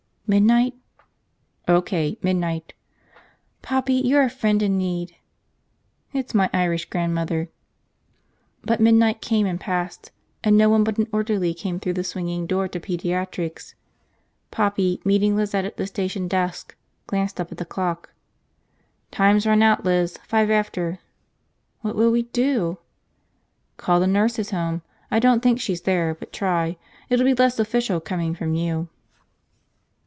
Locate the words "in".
4.63-4.77